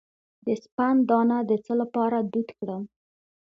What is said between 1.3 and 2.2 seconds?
د څه لپاره